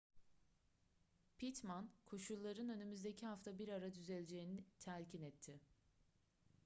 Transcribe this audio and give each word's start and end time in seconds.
pittman 1.37 1.91
koşulların 2.05 2.69
önümüzdeki 2.69 3.25
hafta 3.25 3.57
bir 3.59 3.67
ara 3.69 3.93
düzeleceğini 3.93 4.63
telkin 4.79 5.21
etti 5.21 5.59